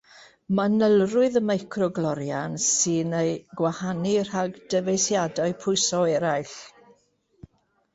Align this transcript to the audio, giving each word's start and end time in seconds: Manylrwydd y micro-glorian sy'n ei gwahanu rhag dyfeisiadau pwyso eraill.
Manylrwydd 0.59 1.37
y 1.41 1.43
micro-glorian 1.49 2.57
sy'n 2.69 3.15
ei 3.21 3.37
gwahanu 3.61 4.17
rhag 4.33 4.61
dyfeisiadau 4.75 5.59
pwyso 5.65 6.05
eraill. 6.19 6.61